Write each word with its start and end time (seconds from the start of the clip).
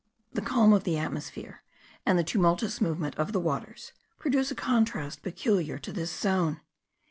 The 0.33 0.41
calm 0.41 0.73
of 0.73 0.83
the 0.83 0.97
atmosphere, 0.97 1.61
and 2.07 2.17
the 2.17 2.23
tumultuous 2.23 2.81
movement 2.81 3.15
of 3.17 3.33
the 3.33 3.39
waters, 3.39 3.91
produce 4.17 4.49
a 4.49 4.55
contrast 4.55 5.21
peculiar 5.21 5.77
to 5.77 5.93
this 5.93 6.11
zone. 6.11 6.59